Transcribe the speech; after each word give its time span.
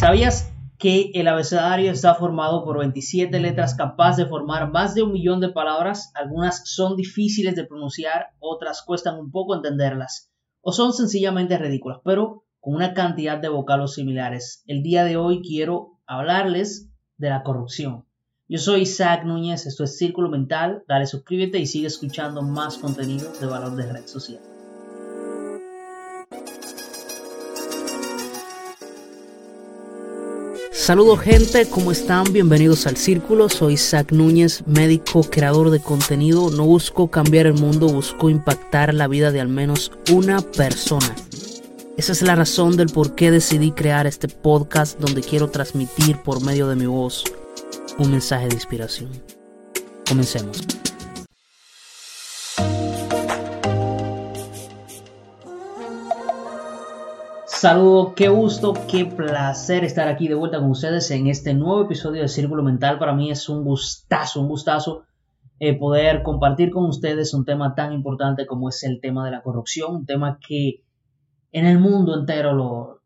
¿Sabías 0.00 0.50
que 0.78 1.10
el 1.12 1.28
abecedario 1.28 1.92
está 1.92 2.14
formado 2.14 2.64
por 2.64 2.78
27 2.78 3.38
letras 3.38 3.74
capaces 3.74 4.24
de 4.24 4.30
formar 4.30 4.72
más 4.72 4.94
de 4.94 5.02
un 5.02 5.12
millón 5.12 5.40
de 5.40 5.50
palabras? 5.50 6.10
Algunas 6.14 6.62
son 6.64 6.96
difíciles 6.96 7.54
de 7.54 7.66
pronunciar, 7.66 8.28
otras 8.38 8.82
cuestan 8.82 9.18
un 9.18 9.30
poco 9.30 9.54
entenderlas 9.54 10.30
o 10.62 10.72
son 10.72 10.94
sencillamente 10.94 11.58
ridículas, 11.58 11.98
pero 12.02 12.44
con 12.60 12.76
una 12.76 12.94
cantidad 12.94 13.36
de 13.36 13.50
vocablos 13.50 13.92
similares. 13.92 14.62
El 14.66 14.82
día 14.82 15.04
de 15.04 15.18
hoy 15.18 15.42
quiero 15.42 15.98
hablarles 16.06 16.88
de 17.18 17.28
la 17.28 17.42
corrupción. 17.42 18.06
Yo 18.48 18.56
soy 18.56 18.80
Isaac 18.80 19.26
Núñez, 19.26 19.66
esto 19.66 19.84
es 19.84 19.98
Círculo 19.98 20.30
Mental. 20.30 20.82
Dale 20.88 21.04
suscríbete 21.04 21.58
y 21.58 21.66
sigue 21.66 21.88
escuchando 21.88 22.40
más 22.40 22.78
contenido 22.78 23.30
de 23.38 23.46
valor 23.46 23.76
de 23.76 23.92
red 23.92 24.06
social. 24.06 24.40
Saludos 30.80 31.20
gente, 31.20 31.68
¿cómo 31.68 31.92
están? 31.92 32.32
Bienvenidos 32.32 32.86
al 32.86 32.96
Círculo. 32.96 33.50
Soy 33.50 33.74
Isaac 33.74 34.12
Núñez, 34.12 34.66
médico, 34.66 35.22
creador 35.22 35.68
de 35.68 35.78
contenido. 35.78 36.50
No 36.50 36.64
busco 36.64 37.10
cambiar 37.10 37.46
el 37.46 37.52
mundo, 37.52 37.86
busco 37.86 38.30
impactar 38.30 38.94
la 38.94 39.06
vida 39.06 39.30
de 39.30 39.42
al 39.42 39.48
menos 39.48 39.92
una 40.10 40.40
persona. 40.40 41.14
Esa 41.98 42.12
es 42.12 42.22
la 42.22 42.34
razón 42.34 42.78
del 42.78 42.88
por 42.88 43.14
qué 43.14 43.30
decidí 43.30 43.72
crear 43.72 44.06
este 44.06 44.26
podcast 44.28 44.98
donde 44.98 45.20
quiero 45.20 45.50
transmitir 45.50 46.16
por 46.22 46.42
medio 46.42 46.66
de 46.66 46.76
mi 46.76 46.86
voz 46.86 47.24
un 47.98 48.10
mensaje 48.10 48.48
de 48.48 48.54
inspiración. 48.54 49.10
Comencemos. 50.08 50.62
Saludos, 57.60 58.14
qué 58.16 58.30
gusto, 58.30 58.72
qué 58.90 59.04
placer 59.04 59.84
estar 59.84 60.08
aquí 60.08 60.28
de 60.28 60.34
vuelta 60.34 60.60
con 60.60 60.70
ustedes 60.70 61.10
en 61.10 61.26
este 61.26 61.52
nuevo 61.52 61.84
episodio 61.84 62.22
de 62.22 62.28
Círculo 62.28 62.62
Mental. 62.62 62.98
Para 62.98 63.12
mí 63.12 63.30
es 63.30 63.50
un 63.50 63.64
gustazo, 63.64 64.40
un 64.40 64.48
gustazo 64.48 65.02
eh, 65.58 65.78
poder 65.78 66.22
compartir 66.22 66.70
con 66.70 66.86
ustedes 66.86 67.34
un 67.34 67.44
tema 67.44 67.74
tan 67.74 67.92
importante 67.92 68.46
como 68.46 68.70
es 68.70 68.82
el 68.84 68.98
tema 69.02 69.26
de 69.26 69.32
la 69.32 69.42
corrupción, 69.42 69.94
un 69.94 70.06
tema 70.06 70.38
que 70.40 70.84
en 71.52 71.66
el 71.66 71.78
mundo 71.78 72.18
entero 72.18 72.54
lo, 72.54 73.02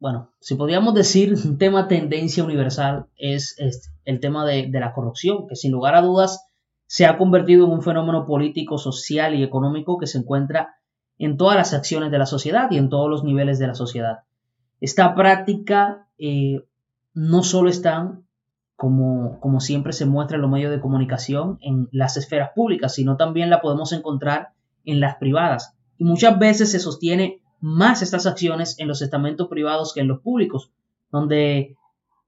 bueno, 0.00 0.32
si 0.40 0.56
podríamos 0.56 0.92
decir 0.92 1.34
un 1.44 1.56
tema 1.56 1.86
tendencia 1.86 2.42
universal 2.42 3.06
es 3.16 3.54
este, 3.58 3.86
el 4.04 4.18
tema 4.18 4.44
de, 4.44 4.66
de 4.66 4.80
la 4.80 4.92
corrupción, 4.92 5.46
que 5.46 5.54
sin 5.54 5.70
lugar 5.70 5.94
a 5.94 6.02
dudas 6.02 6.44
se 6.86 7.06
ha 7.06 7.16
convertido 7.16 7.66
en 7.66 7.70
un 7.70 7.82
fenómeno 7.82 8.26
político, 8.26 8.78
social 8.78 9.32
y 9.32 9.44
económico 9.44 9.96
que 9.96 10.08
se 10.08 10.18
encuentra 10.18 10.74
en 11.18 11.36
todas 11.36 11.56
las 11.56 11.72
acciones 11.72 12.10
de 12.10 12.18
la 12.18 12.26
sociedad 12.26 12.70
y 12.70 12.78
en 12.78 12.88
todos 12.88 13.08
los 13.08 13.24
niveles 13.24 13.58
de 13.58 13.66
la 13.66 13.74
sociedad. 13.74 14.20
Esta 14.80 15.14
práctica 15.14 16.08
eh, 16.18 16.64
no 17.14 17.42
solo 17.42 17.68
está, 17.68 18.18
como, 18.76 19.38
como 19.40 19.60
siempre 19.60 19.92
se 19.92 20.06
muestra 20.06 20.36
en 20.36 20.42
los 20.42 20.50
medios 20.50 20.72
de 20.72 20.80
comunicación, 20.80 21.58
en 21.60 21.88
las 21.92 22.16
esferas 22.16 22.50
públicas, 22.54 22.94
sino 22.94 23.16
también 23.16 23.50
la 23.50 23.60
podemos 23.60 23.92
encontrar 23.92 24.50
en 24.84 25.00
las 25.00 25.16
privadas. 25.16 25.74
Y 25.96 26.04
muchas 26.04 26.38
veces 26.38 26.72
se 26.72 26.80
sostiene 26.80 27.40
más 27.60 28.02
estas 28.02 28.26
acciones 28.26 28.78
en 28.78 28.88
los 28.88 29.00
estamentos 29.00 29.48
privados 29.48 29.94
que 29.94 30.00
en 30.00 30.08
los 30.08 30.20
públicos, 30.20 30.70
donde, 31.10 31.76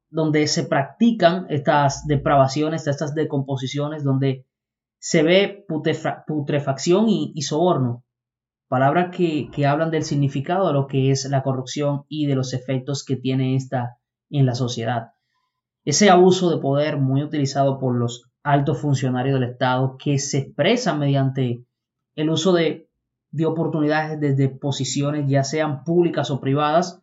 donde 0.09 0.47
se 0.47 0.65
practican 0.65 1.47
estas 1.51 2.07
depravaciones, 2.07 2.87
estas 2.87 3.15
decomposiciones, 3.15 4.05
donde 4.05 4.47
se 4.99 5.23
ve 5.23 5.67
putrefacción 6.27 7.07
y 7.09 7.43
soborno 7.43 8.06
palabras 8.69 9.15
que, 9.15 9.49
hablan 9.67 9.91
del 9.91 10.03
significado 10.05 10.67
de 10.67 10.73
lo 10.73 10.87
que 10.87 11.11
es 11.11 11.25
la 11.27 11.43
corrupción 11.43 12.05
y 12.09 12.27
de 12.27 12.35
los 12.35 12.53
efectos 12.53 13.05
que 13.05 13.17
tiene 13.17 13.57
esta 13.57 13.99
en 14.31 14.47
la 14.47 14.55
sociedad. 14.55 15.13
Ese 15.85 16.11
abuso 16.11 16.51
de 16.51 16.61
poder 16.61 16.99
muy 16.99 17.23
utilizado 17.23 17.79
por 17.79 17.95
los 17.95 18.25
altos 18.43 18.81
funcionarios 18.81 19.39
del 19.39 19.51
Estado 19.51 19.97
que 19.99 20.19
se 20.19 20.39
expresa 20.39 20.95
mediante 20.95 21.65
el 22.17 22.31
uso 22.31 22.53
de, 22.53 22.89
de 23.31 23.47
oportunidades 23.47 24.19
desde 24.21 24.49
posiciones 24.49 25.29
ya 25.29 25.45
sean 25.45 25.85
públicas 25.85 26.31
o 26.31 26.41
privadas 26.41 27.03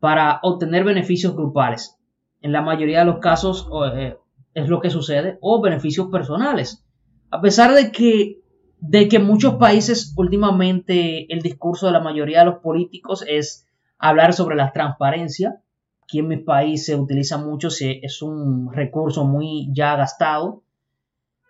para 0.00 0.40
obtener 0.42 0.84
beneficios 0.84 1.34
grupales. 1.34 1.98
En 2.40 2.52
la 2.52 2.62
mayoría 2.62 3.00
de 3.00 3.06
los 3.06 3.18
casos 3.18 3.68
eh, 3.94 4.16
es 4.54 4.68
lo 4.68 4.80
que 4.80 4.90
sucede, 4.90 5.38
o 5.40 5.60
beneficios 5.60 6.08
personales. 6.08 6.84
A 7.30 7.40
pesar 7.40 7.74
de 7.74 7.90
que 7.90 8.43
de 8.86 9.08
que 9.08 9.18
muchos 9.18 9.54
países 9.54 10.12
últimamente 10.14 11.32
el 11.32 11.40
discurso 11.40 11.86
de 11.86 11.92
la 11.92 12.00
mayoría 12.00 12.40
de 12.40 12.44
los 12.44 12.56
políticos 12.56 13.24
es 13.26 13.66
hablar 13.98 14.34
sobre 14.34 14.56
la 14.56 14.72
transparencia. 14.72 15.62
Aquí 16.02 16.18
en 16.18 16.28
mi 16.28 16.36
país 16.36 16.84
se 16.84 16.94
utiliza 16.94 17.38
mucho, 17.38 17.68
es 17.68 18.20
un 18.20 18.70
recurso 18.74 19.24
muy 19.24 19.70
ya 19.72 19.96
gastado. 19.96 20.62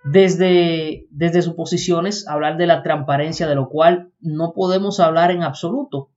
Desde, 0.04 1.08
desde 1.10 1.42
sus 1.42 1.54
posiciones, 1.54 2.28
hablar 2.28 2.56
de 2.56 2.66
la 2.66 2.84
transparencia, 2.84 3.48
de 3.48 3.56
lo 3.56 3.68
cual 3.68 4.12
no 4.20 4.52
podemos 4.52 5.00
hablar 5.00 5.32
en 5.32 5.42
absoluto 5.42 6.10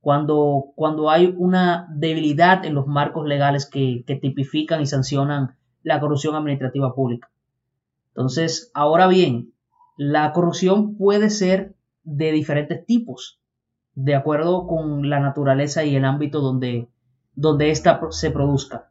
cuando, 0.00 0.72
cuando 0.74 1.10
hay 1.10 1.32
una 1.36 1.86
debilidad 1.94 2.64
en 2.64 2.74
los 2.74 2.88
marcos 2.88 3.24
legales 3.26 3.66
que, 3.66 4.02
que 4.04 4.16
tipifican 4.16 4.80
y 4.80 4.86
sancionan 4.86 5.54
la 5.84 6.00
corrupción 6.00 6.34
administrativa 6.34 6.92
pública. 6.92 7.30
Entonces, 8.08 8.70
ahora 8.74 9.06
bien, 9.06 9.52
la 9.96 10.32
corrupción 10.32 10.96
puede 10.96 11.30
ser 11.30 11.74
de 12.04 12.32
diferentes 12.32 12.84
tipos, 12.86 13.40
de 13.94 14.14
acuerdo 14.14 14.66
con 14.66 15.08
la 15.08 15.20
naturaleza 15.20 15.84
y 15.84 15.96
el 15.96 16.04
ámbito 16.04 16.40
donde, 16.40 16.88
donde 17.34 17.74
se 17.74 18.30
produzca. 18.30 18.90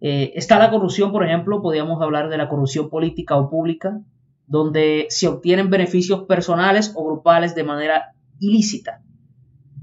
Eh, 0.00 0.32
está 0.34 0.58
la 0.58 0.70
corrupción, 0.70 1.10
por 1.10 1.24
ejemplo, 1.24 1.62
podríamos 1.62 2.00
hablar 2.02 2.28
de 2.28 2.36
la 2.36 2.48
corrupción 2.48 2.90
política 2.90 3.36
o 3.36 3.48
pública, 3.48 4.00
donde 4.46 5.06
se 5.08 5.28
obtienen 5.28 5.70
beneficios 5.70 6.24
personales 6.24 6.92
o 6.94 7.04
grupales 7.04 7.54
de 7.54 7.64
manera 7.64 8.14
ilícita, 8.38 9.02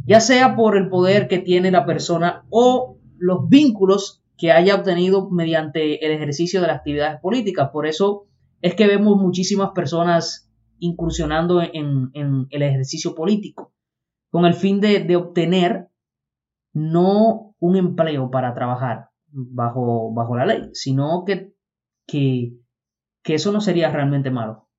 ya 0.06 0.20
sea 0.20 0.56
por 0.56 0.78
el 0.78 0.90
poder 0.90 1.28
que 1.28 1.40
tiene 1.40 1.72
la 1.72 1.86
persona 1.86 2.46
o 2.50 2.98
los 3.18 3.50
vínculos 3.50 4.22
que 4.38 4.52
haya 4.52 4.76
obtenido 4.76 5.30
mediante 5.30 6.06
el 6.06 6.12
ejercicio 6.12 6.62
de 6.62 6.68
las 6.68 6.78
actividades 6.78 7.20
políticas. 7.20 7.70
Por 7.72 7.88
eso 7.88 8.28
es 8.64 8.76
que 8.76 8.88
vemos 8.88 9.18
muchísimas 9.18 9.72
personas 9.72 10.50
incursionando 10.80 11.62
en, 11.62 12.12
el 12.14 12.62
ejercicio 12.64 13.14
político 13.14 13.74
con 14.32 14.46
el 14.46 14.54
fin 14.54 14.80
de, 14.80 15.16
obtener 15.18 15.90
no 16.72 17.56
un 17.60 17.76
empleo 17.76 18.32
para 18.32 18.56
trabajar 18.56 19.10
bajo, 19.28 20.14
bajo 20.14 20.38
la 20.38 20.46
ley, 20.46 20.70
sino 20.74 21.26
que, 21.26 21.54
que, 22.08 22.56
eso 23.26 23.52
no 23.52 23.60
sería 23.60 23.92
realmente 23.92 24.32
malo, 24.32 24.70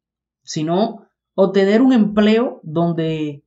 sino 0.42 1.06
obtener 1.34 1.82
un 1.82 1.92
empleo 1.92 2.60
donde, 2.62 3.44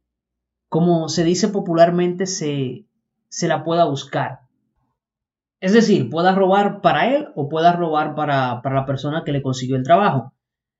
como 0.70 1.10
se 1.10 1.24
dice 1.24 1.48
popularmente, 1.48 2.28
se, 2.28 2.86
se 3.28 3.48
la 3.48 3.64
pueda 3.64 3.86
buscar. 3.86 4.42
Es 5.60 5.74
decir, 5.74 6.10
pueda 6.10 6.36
robar 6.36 6.82
para 6.82 7.14
él 7.16 7.30
o 7.36 7.50
pueda 7.50 7.74
robar 7.74 8.14
para, 8.14 8.62
la 8.64 8.86
persona 8.86 9.24
que 9.24 9.32
le 9.32 9.42
consiguió 9.42 9.76
el 9.76 9.84
trabajo. 9.84 10.34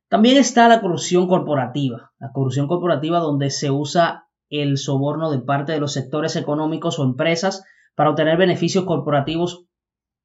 También 0.08 0.38
está 0.38 0.68
la 0.68 0.82
corrupción 0.82 1.28
corporativa, 1.28 2.12
la 2.20 2.32
corrupción 2.32 2.68
corporativa 2.68 3.20
donde 3.20 3.50
se 3.50 3.72
usa 3.72 4.28
el 4.50 4.78
soborno 4.78 5.32
de 5.32 5.40
parte 5.40 5.74
de 5.74 5.80
los 5.80 5.94
sectores 5.94 6.36
económicos 6.36 7.00
o 7.00 7.04
empresas 7.04 7.66
para 7.96 8.12
obtener 8.12 8.38
beneficios 8.38 8.86
corporativos 8.86 9.66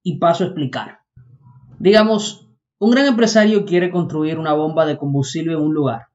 y 0.03 0.19
paso 0.19 0.45
a 0.45 0.49
explicar. 0.49 0.99
Digamos, 1.79 2.49
un 2.79 2.91
gran 2.91 3.07
empresario 3.07 3.65
quiere 3.65 3.91
construir 3.91 4.39
una 4.39 4.53
bomba 4.53 4.87
de 4.87 4.99
combustible 4.99 5.55
en 5.55 5.61
un 5.61 5.75
lugar 5.75 6.09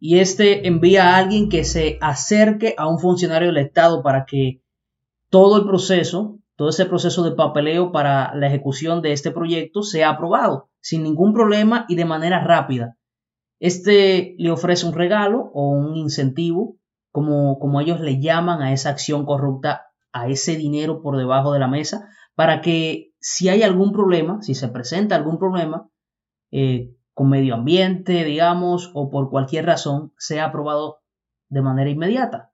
y 0.00 0.18
este 0.18 0.66
envía 0.66 1.10
a 1.10 1.16
alguien 1.16 1.48
que 1.48 1.64
se 1.64 1.98
acerque 2.00 2.74
a 2.76 2.88
un 2.88 2.98
funcionario 2.98 3.48
del 3.48 3.58
Estado 3.58 4.02
para 4.02 4.26
que 4.26 4.60
todo 5.30 5.58
el 5.58 5.66
proceso 5.66 6.37
todo 6.58 6.70
ese 6.70 6.86
proceso 6.86 7.22
de 7.22 7.36
papeleo 7.36 7.92
para 7.92 8.34
la 8.34 8.48
ejecución 8.48 9.00
de 9.00 9.12
este 9.12 9.30
proyecto 9.30 9.84
sea 9.84 10.10
aprobado 10.10 10.70
sin 10.80 11.04
ningún 11.04 11.32
problema 11.32 11.86
y 11.88 11.94
de 11.94 12.04
manera 12.04 12.42
rápida. 12.42 12.96
Este 13.60 14.34
le 14.38 14.50
ofrece 14.50 14.84
un 14.84 14.92
regalo 14.92 15.52
o 15.54 15.70
un 15.70 15.94
incentivo, 15.94 16.76
como, 17.12 17.60
como 17.60 17.80
ellos 17.80 18.00
le 18.00 18.20
llaman 18.20 18.60
a 18.60 18.72
esa 18.72 18.90
acción 18.90 19.24
corrupta, 19.24 19.86
a 20.12 20.26
ese 20.26 20.56
dinero 20.56 21.00
por 21.00 21.16
debajo 21.16 21.52
de 21.52 21.60
la 21.60 21.68
mesa, 21.68 22.08
para 22.34 22.60
que 22.60 23.12
si 23.20 23.48
hay 23.48 23.62
algún 23.62 23.92
problema, 23.92 24.42
si 24.42 24.56
se 24.56 24.66
presenta 24.66 25.14
algún 25.14 25.38
problema 25.38 25.88
eh, 26.50 26.92
con 27.14 27.28
medio 27.30 27.54
ambiente, 27.54 28.24
digamos, 28.24 28.90
o 28.94 29.10
por 29.10 29.30
cualquier 29.30 29.66
razón, 29.66 30.12
sea 30.18 30.46
aprobado 30.46 31.02
de 31.50 31.62
manera 31.62 31.88
inmediata. 31.88 32.50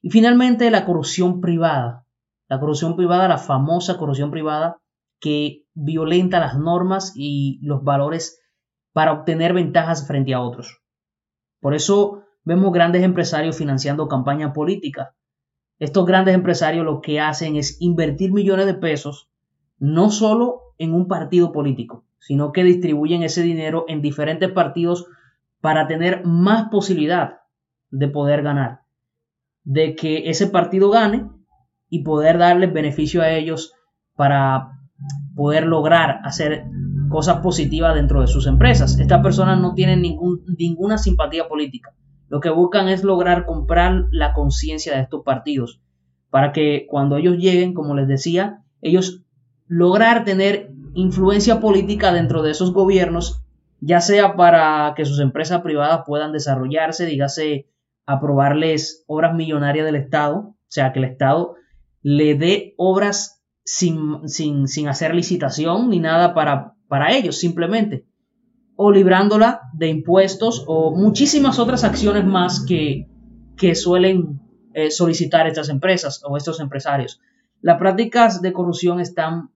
Y 0.00 0.10
finalmente, 0.10 0.70
la 0.70 0.84
corrupción 0.84 1.40
privada. 1.40 2.04
La 2.48 2.60
corrupción 2.60 2.96
privada, 2.96 3.28
la 3.28 3.38
famosa 3.38 3.98
corrupción 3.98 4.30
privada 4.30 4.78
que 5.20 5.64
violenta 5.74 6.40
las 6.40 6.56
normas 6.56 7.12
y 7.14 7.58
los 7.62 7.84
valores 7.84 8.40
para 8.92 9.12
obtener 9.12 9.52
ventajas 9.52 10.06
frente 10.06 10.34
a 10.34 10.40
otros. 10.40 10.80
Por 11.60 11.74
eso 11.74 12.24
vemos 12.44 12.72
grandes 12.72 13.02
empresarios 13.02 13.56
financiando 13.56 14.08
campañas 14.08 14.52
políticas 14.52 15.08
estos 15.78 16.06
grandes 16.06 16.34
empresarios 16.34 16.84
lo 16.84 17.00
que 17.00 17.20
hacen 17.20 17.56
es 17.56 17.80
invertir 17.80 18.32
millones 18.32 18.66
de 18.66 18.74
pesos 18.74 19.30
no 19.78 20.10
solo 20.10 20.74
en 20.78 20.92
un 20.92 21.06
partido 21.06 21.52
político, 21.52 22.04
sino 22.18 22.52
que 22.52 22.64
distribuyen 22.64 23.22
ese 23.22 23.42
dinero 23.42 23.84
en 23.86 24.02
diferentes 24.02 24.50
partidos 24.50 25.06
para 25.60 25.86
tener 25.86 26.24
más 26.24 26.68
posibilidad 26.68 27.38
de 27.90 28.08
poder 28.08 28.42
ganar, 28.42 28.80
de 29.62 29.94
que 29.94 30.28
ese 30.30 30.48
partido 30.48 30.90
gane 30.90 31.30
y 31.88 32.02
poder 32.02 32.38
darles 32.38 32.72
beneficio 32.72 33.22
a 33.22 33.30
ellos 33.30 33.72
para 34.16 34.72
poder 35.34 35.66
lograr 35.66 36.20
hacer 36.24 36.64
cosas 37.08 37.40
positivas 37.40 37.94
dentro 37.94 38.20
de 38.20 38.26
sus 38.26 38.46
empresas. 38.46 38.98
Estas 38.98 39.22
personas 39.22 39.60
no 39.60 39.74
tienen 39.74 40.02
ningún, 40.02 40.44
ninguna 40.58 40.98
simpatía 40.98 41.48
política. 41.48 41.94
Lo 42.28 42.40
que 42.40 42.50
buscan 42.50 42.88
es 42.88 43.04
lograr 43.04 43.46
comprar 43.46 44.04
la 44.10 44.32
conciencia 44.32 44.94
de 44.94 45.02
estos 45.02 45.22
partidos 45.22 45.80
para 46.30 46.52
que 46.52 46.86
cuando 46.88 47.16
ellos 47.16 47.38
lleguen, 47.38 47.72
como 47.72 47.94
les 47.94 48.06
decía, 48.06 48.62
ellos 48.82 49.22
lograr 49.66 50.24
tener 50.24 50.70
influencia 50.94 51.60
política 51.60 52.12
dentro 52.12 52.42
de 52.42 52.50
esos 52.50 52.72
gobiernos, 52.72 53.42
ya 53.80 54.00
sea 54.00 54.36
para 54.36 54.92
que 54.96 55.04
sus 55.04 55.20
empresas 55.20 55.62
privadas 55.62 56.02
puedan 56.06 56.32
desarrollarse, 56.32 57.06
dígase, 57.06 57.68
aprobarles 58.04 59.04
obras 59.06 59.34
millonarias 59.34 59.86
del 59.86 59.96
Estado, 59.96 60.38
o 60.38 60.70
sea, 60.70 60.92
que 60.92 60.98
el 60.98 61.06
Estado 61.06 61.54
le 62.02 62.34
dé 62.34 62.74
obras 62.76 63.42
sin, 63.64 64.28
sin, 64.28 64.88
hacer 64.88 65.14
licitación 65.14 65.90
ni 65.90 66.00
nada 66.00 66.32
para, 66.34 66.74
para 66.88 67.12
ellos, 67.12 67.38
simplemente, 67.38 68.06
o 68.76 68.90
librándola 68.90 69.62
de 69.74 69.88
impuestos 69.88 70.64
o 70.66 70.94
muchísimas 70.96 71.58
otras 71.58 71.84
acciones 71.84 72.24
más 72.24 72.64
que, 72.64 73.08
que 73.56 73.74
suelen 73.74 74.40
eh, 74.72 74.90
solicitar 74.90 75.46
estas 75.46 75.68
empresas 75.68 76.22
o 76.24 76.36
estos 76.36 76.60
empresarios. 76.60 77.20
Las 77.60 77.78
prácticas 77.78 78.40
de 78.40 78.52
corrupción 78.52 79.00
están, 79.00 79.50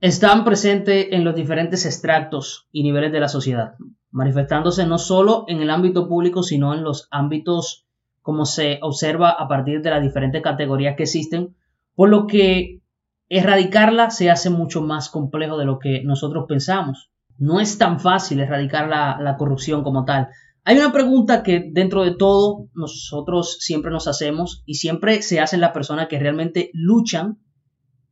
están 0.00 0.44
presentes 0.44 1.08
en 1.10 1.24
los 1.24 1.34
diferentes 1.34 1.84
extractos 1.84 2.68
y 2.70 2.82
niveles 2.82 3.12
de 3.12 3.20
la 3.20 3.28
sociedad, 3.28 3.74
manifestándose 4.10 4.86
no 4.86 4.98
solo 4.98 5.44
en 5.48 5.60
el 5.60 5.70
ámbito 5.70 6.08
público, 6.08 6.42
sino 6.42 6.72
en 6.72 6.84
los 6.84 7.08
ámbitos 7.10 7.86
como 8.22 8.44
se 8.44 8.78
observa 8.82 9.30
a 9.30 9.48
partir 9.48 9.82
de 9.82 9.90
las 9.90 10.02
diferentes 10.02 10.42
categorías 10.42 10.96
que 10.96 11.02
existen, 11.02 11.56
por 12.00 12.08
lo 12.08 12.26
que 12.26 12.80
erradicarla 13.28 14.08
se 14.08 14.30
hace 14.30 14.48
mucho 14.48 14.80
más 14.80 15.10
complejo 15.10 15.58
de 15.58 15.66
lo 15.66 15.78
que 15.78 16.02
nosotros 16.02 16.46
pensamos. 16.48 17.10
No 17.36 17.60
es 17.60 17.76
tan 17.76 18.00
fácil 18.00 18.40
erradicar 18.40 18.88
la 18.88 19.36
corrupción 19.36 19.82
como 19.82 20.06
tal. 20.06 20.28
Hay 20.64 20.78
una 20.78 20.94
pregunta 20.94 21.42
que 21.42 21.62
dentro 21.70 22.02
de 22.02 22.14
todo 22.14 22.68
nosotros 22.72 23.58
siempre 23.60 23.90
nos 23.90 24.08
hacemos 24.08 24.62
y 24.64 24.76
siempre 24.76 25.20
se 25.20 25.40
hacen 25.40 25.60
las 25.60 25.72
personas 25.72 26.08
que 26.08 26.18
realmente 26.18 26.70
luchan 26.72 27.38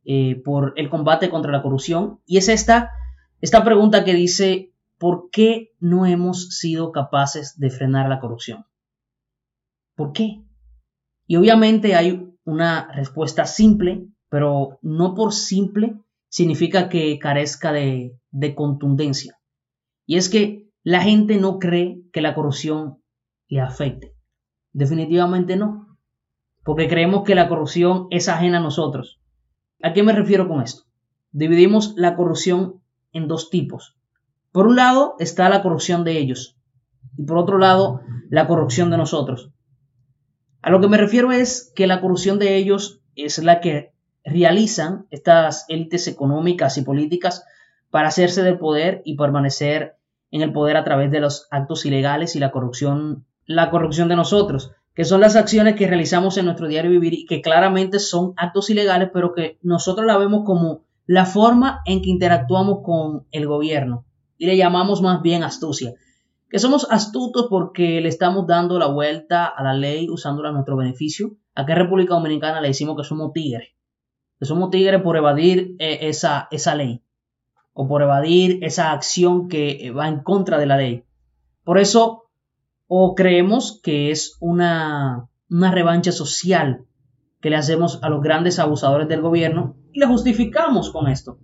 eh, 0.05 0.39
por 0.45 0.73
el 0.75 0.87
combate 0.91 1.31
contra 1.31 1.51
la 1.51 1.63
corrupción 1.63 2.19
y 2.27 2.37
es 2.37 2.47
esta, 2.47 2.91
esta 3.41 3.63
pregunta 3.63 4.03
que 4.03 4.13
dice, 4.13 4.71
¿por 4.99 5.31
qué 5.31 5.71
no 5.79 6.05
hemos 6.05 6.49
sido 6.49 6.91
capaces 6.91 7.57
de 7.57 7.71
frenar 7.71 8.07
la 8.07 8.19
corrupción? 8.19 8.67
¿Por 9.95 10.11
qué? 10.13 10.43
Y 11.25 11.37
obviamente 11.37 11.95
hay 11.95 12.28
una 12.49 12.91
respuesta 12.93 13.45
simple, 13.45 14.07
pero 14.29 14.79
no 14.81 15.15
por 15.15 15.33
simple 15.33 15.95
significa 16.29 16.89
que 16.89 17.17
carezca 17.19 17.71
de, 17.71 18.17
de 18.31 18.55
contundencia. 18.55 19.39
Y 20.05 20.17
es 20.17 20.29
que 20.29 20.69
la 20.83 21.01
gente 21.01 21.37
no 21.37 21.59
cree 21.59 22.01
que 22.11 22.21
la 22.21 22.35
corrupción 22.35 22.97
le 23.47 23.61
afecte. 23.61 24.15
Definitivamente 24.71 25.55
no. 25.55 25.97
Porque 26.63 26.87
creemos 26.87 27.23
que 27.23 27.35
la 27.35 27.47
corrupción 27.47 28.07
es 28.11 28.29
ajena 28.29 28.59
a 28.59 28.61
nosotros. 28.61 29.19
¿A 29.81 29.93
qué 29.93 30.03
me 30.03 30.13
refiero 30.13 30.47
con 30.47 30.61
esto? 30.61 30.83
Dividimos 31.31 31.93
la 31.95 32.15
corrupción 32.15 32.81
en 33.13 33.27
dos 33.27 33.49
tipos. 33.49 33.97
Por 34.51 34.67
un 34.67 34.75
lado 34.75 35.15
está 35.19 35.49
la 35.49 35.61
corrupción 35.61 36.03
de 36.03 36.17
ellos 36.17 36.57
y 37.17 37.23
por 37.23 37.37
otro 37.37 37.57
lado 37.57 38.01
la 38.29 38.47
corrupción 38.47 38.89
de 38.89 38.97
nosotros. 38.97 39.51
A 40.61 40.69
lo 40.71 40.81
que 40.81 40.87
me 40.89 40.97
refiero 40.97 41.31
es 41.31 41.71
que 41.75 41.87
la 41.87 42.01
corrupción 42.01 42.39
de 42.39 42.57
ellos 42.57 43.01
es 43.15 43.37
la 43.39 43.61
que 43.61 43.93
realizan 44.23 45.05
estas 45.09 45.65
élites 45.69 46.07
económicas 46.07 46.77
y 46.77 46.81
políticas 46.81 47.45
para 47.89 48.09
hacerse 48.09 48.43
del 48.43 48.57
poder 48.57 49.01
y 49.05 49.15
permanecer 49.15 49.95
en 50.31 50.41
el 50.41 50.53
poder 50.53 50.77
a 50.77 50.83
través 50.83 51.11
de 51.11 51.19
los 51.19 51.47
actos 51.49 51.85
ilegales 51.85 52.35
y 52.35 52.39
la 52.39 52.51
corrupción, 52.51 53.25
la 53.45 53.71
corrupción 53.71 54.09
de 54.09 54.15
nosotros, 54.15 54.71
que 54.93 55.05
son 55.05 55.21
las 55.21 55.35
acciones 55.35 55.75
que 55.75 55.87
realizamos 55.87 56.37
en 56.37 56.45
nuestro 56.45 56.67
diario 56.67 56.91
vivir 56.91 57.13
y 57.13 57.25
que 57.25 57.41
claramente 57.41 57.99
son 57.99 58.33
actos 58.35 58.69
ilegales, 58.69 59.09
pero 59.13 59.33
que 59.33 59.57
nosotros 59.61 60.05
la 60.05 60.17
vemos 60.17 60.43
como 60.45 60.81
la 61.07 61.25
forma 61.25 61.81
en 61.85 62.01
que 62.01 62.09
interactuamos 62.09 62.79
con 62.83 63.25
el 63.31 63.47
gobierno 63.47 64.05
y 64.37 64.45
le 64.45 64.57
llamamos 64.57 65.01
más 65.01 65.21
bien 65.21 65.43
astucia. 65.43 65.93
Que 66.49 66.59
somos 66.59 66.87
astutos 66.89 67.47
porque 67.49 68.01
le 68.01 68.09
estamos 68.09 68.47
dando 68.47 68.79
la 68.79 68.87
vuelta 68.87 69.45
a 69.45 69.63
la 69.63 69.73
ley 69.73 70.09
usándola 70.09 70.49
a 70.49 70.51
nuestro 70.51 70.75
beneficio. 70.75 71.37
Acá 71.53 71.73
en 71.73 71.79
República 71.79 72.15
Dominicana 72.15 72.59
le 72.61 72.69
decimos 72.69 72.97
que 72.97 73.03
somos 73.03 73.31
tigres. 73.33 73.69
Que 74.39 74.45
somos 74.45 74.69
tigres 74.71 75.01
por 75.01 75.15
evadir 75.15 75.75
eh, 75.79 75.99
esa, 76.01 76.47
esa 76.51 76.75
ley 76.75 77.03
o 77.73 77.87
por 77.87 78.01
evadir 78.01 78.59
esa 78.63 78.91
acción 78.91 79.47
que 79.47 79.91
va 79.91 80.07
en 80.07 80.21
contra 80.21 80.57
de 80.57 80.65
la 80.65 80.77
ley. 80.77 81.05
Por 81.63 81.77
eso, 81.77 82.29
o 82.87 83.15
creemos 83.15 83.79
que 83.81 84.11
es 84.11 84.35
una, 84.39 85.29
una 85.49 85.71
revancha 85.71 86.11
social 86.11 86.85
que 87.41 87.49
le 87.49 87.55
hacemos 87.55 87.99
a 88.01 88.09
los 88.09 88.21
grandes 88.21 88.59
abusadores 88.59 89.07
del 89.07 89.21
gobierno 89.21 89.77
y 89.93 89.99
la 89.99 90.07
justificamos 90.07 90.91
con 90.91 91.07
esto. 91.07 91.37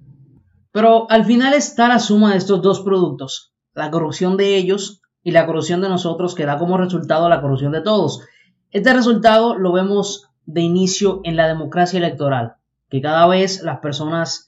Pero 0.72 1.10
al 1.10 1.24
final 1.24 1.54
está 1.54 1.88
la 1.88 2.00
suma 2.00 2.32
de 2.32 2.38
estos 2.38 2.62
dos 2.62 2.82
productos, 2.82 3.55
la 3.76 3.92
corrupción 3.92 4.38
de 4.38 4.56
ellos 4.56 5.02
y 5.24 5.32
la 5.32 5.46
corrupción 5.46 5.82
de 5.82 5.90
nosotros 5.90 6.34
que 6.34 6.46
da 6.46 6.58
como 6.58 6.78
resultado 6.78 7.30
la 7.30 7.42
corrupción 7.42 7.72
de 7.72 7.82
todos. 7.82 8.22
Este 8.72 8.94
resultado 8.94 9.56
lo 9.58 9.72
vemos 9.74 10.30
de 10.46 10.62
inicio 10.62 11.22
en 11.24 11.36
la 11.36 11.48
democracia 11.48 11.98
electoral, 11.98 12.56
que 12.90 13.02
cada 13.02 13.28
vez 13.28 13.62
las 13.64 13.80
personas 13.80 14.48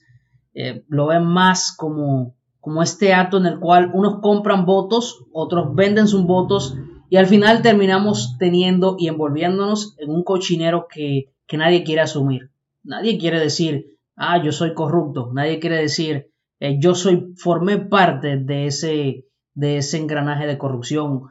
eh, 0.54 0.84
lo 0.88 1.06
ven 1.06 1.24
más 1.24 1.74
como, 1.76 2.34
como 2.60 2.82
este 2.82 3.14
acto 3.14 3.38
en 3.38 3.46
el 3.46 3.58
cual 3.58 3.90
unos 3.94 4.20
compran 4.20 4.66
votos, 4.66 5.24
otros 5.32 5.74
venden 5.74 6.08
sus 6.08 6.24
votos 6.24 6.74
y 7.10 7.16
al 7.16 7.26
final 7.26 7.62
terminamos 7.62 8.36
teniendo 8.38 8.96
y 8.98 9.08
envolviéndonos 9.08 9.94
en 9.98 10.10
un 10.10 10.22
cochinero 10.24 10.86
que, 10.88 11.32
nadie 11.52 11.82
quiere 11.82 12.02
asumir. 12.02 12.50
Nadie 12.82 13.18
quiere 13.18 13.40
decir, 13.40 13.96
ah, 14.16 14.42
yo 14.42 14.52
soy 14.52 14.74
corrupto. 14.74 15.30
Nadie 15.32 15.58
quiere 15.58 15.76
decir, 15.76 16.30
eh, 16.60 16.76
yo 16.78 16.94
soy, 16.94 17.32
formé 17.36 17.78
parte 17.78 18.36
de 18.36 18.66
ese, 18.66 19.24
de 19.58 19.78
ese 19.78 19.98
engranaje 19.98 20.46
de 20.46 20.56
corrupción. 20.56 21.30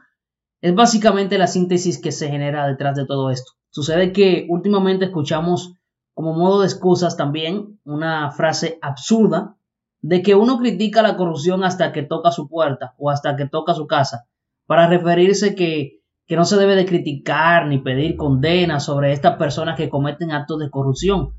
Es 0.60 0.74
básicamente 0.74 1.38
la 1.38 1.46
síntesis 1.46 1.98
que 1.98 2.12
se 2.12 2.28
genera 2.28 2.66
detrás 2.66 2.94
de 2.94 3.06
todo 3.06 3.30
esto. 3.30 3.52
Sucede 3.70 4.12
que 4.12 4.46
últimamente 4.50 5.06
escuchamos 5.06 5.72
como 6.12 6.34
modo 6.34 6.60
de 6.60 6.66
excusas 6.66 7.16
también 7.16 7.80
una 7.84 8.30
frase 8.32 8.78
absurda 8.82 9.56
de 10.02 10.20
que 10.20 10.34
uno 10.34 10.58
critica 10.58 11.00
la 11.00 11.16
corrupción 11.16 11.64
hasta 11.64 11.90
que 11.90 12.02
toca 12.02 12.30
su 12.30 12.48
puerta 12.48 12.94
o 12.98 13.08
hasta 13.08 13.34
que 13.34 13.48
toca 13.48 13.72
su 13.72 13.86
casa, 13.86 14.26
para 14.66 14.88
referirse 14.88 15.54
que, 15.54 16.02
que 16.26 16.36
no 16.36 16.44
se 16.44 16.58
debe 16.58 16.76
de 16.76 16.84
criticar 16.84 17.66
ni 17.66 17.78
pedir 17.78 18.16
condena 18.16 18.78
sobre 18.78 19.12
estas 19.12 19.36
personas 19.38 19.74
que 19.74 19.88
cometen 19.88 20.32
actos 20.32 20.58
de 20.58 20.70
corrupción. 20.70 21.32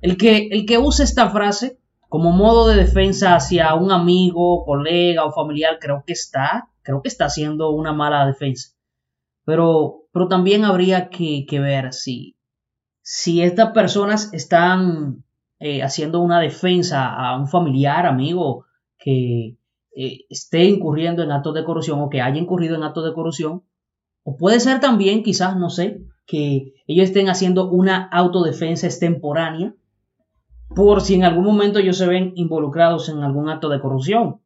El 0.00 0.16
que, 0.16 0.48
el 0.52 0.66
que 0.66 0.78
use 0.78 1.02
esta 1.02 1.30
frase 1.30 1.80
como 2.08 2.32
modo 2.32 2.68
de 2.68 2.76
defensa 2.76 3.34
hacia 3.34 3.74
un 3.74 3.92
amigo, 3.92 4.64
colega 4.64 5.24
o 5.24 5.32
familiar, 5.32 5.78
creo 5.78 6.04
que 6.06 6.14
está, 6.14 6.70
creo 6.82 7.02
que 7.02 7.08
está 7.08 7.26
haciendo 7.26 7.70
una 7.70 7.92
mala 7.92 8.26
defensa. 8.26 8.74
Pero, 9.44 10.06
pero 10.12 10.28
también 10.28 10.64
habría 10.64 11.10
que, 11.10 11.46
ver 11.50 11.92
si, 11.92 12.36
si 13.02 13.42
estas 13.42 13.72
personas 13.72 14.32
están 14.32 15.24
eh, 15.58 15.82
haciendo 15.82 16.20
una 16.20 16.40
defensa 16.40 17.08
a 17.08 17.38
un 17.38 17.46
familiar, 17.46 18.06
amigo 18.06 18.64
que 18.98 19.58
eh, 19.94 20.20
esté 20.30 20.64
incurriendo 20.64 21.22
en 21.22 21.32
actos 21.32 21.54
de 21.54 21.64
corrupción 21.64 22.00
o 22.00 22.08
que 22.08 22.22
haya 22.22 22.38
incurrido 22.38 22.76
en 22.76 22.84
actos 22.84 23.04
de 23.04 23.12
corrupción, 23.12 23.64
o 24.22 24.36
puede 24.36 24.60
ser 24.60 24.80
también, 24.80 25.22
quizás, 25.22 25.56
no 25.56 25.70
sé, 25.70 26.02
que 26.26 26.74
ellos 26.86 27.06
estén 27.06 27.28
haciendo 27.28 27.70
una 27.70 28.08
autodefensa 28.08 28.86
extemporánea 28.86 29.74
por 30.74 31.00
si 31.00 31.14
en 31.14 31.24
algún 31.24 31.44
momento 31.44 31.78
ellos 31.78 31.98
se 31.98 32.06
ven 32.06 32.32
involucrados 32.34 33.08
en 33.08 33.22
algún 33.22 33.48
acto 33.48 33.68
de 33.68 33.80
corrupción. 33.80 34.40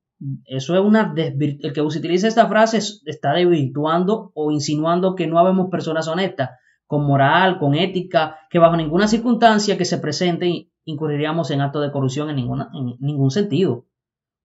Eso 0.44 0.74
es 0.74 0.80
una 0.80 1.12
el 1.16 1.72
que 1.72 1.82
utiliza 1.82 2.28
esta 2.28 2.46
frase 2.46 2.78
está 2.78 3.32
desvirtuando 3.32 4.30
o 4.34 4.52
insinuando 4.52 5.16
que 5.16 5.26
no 5.26 5.38
habemos 5.38 5.68
personas 5.68 6.06
honestas 6.06 6.50
con 6.86 7.04
moral, 7.06 7.58
con 7.58 7.74
ética, 7.74 8.36
que 8.50 8.58
bajo 8.58 8.76
ninguna 8.76 9.08
circunstancia 9.08 9.76
que 9.76 9.84
se 9.84 9.98
presente 9.98 10.68
incurriríamos 10.84 11.50
en 11.50 11.60
actos 11.60 11.82
de 11.82 11.90
corrupción 11.90 12.30
en 12.30 12.36
ningún 12.36 13.30
sentido. 13.30 13.86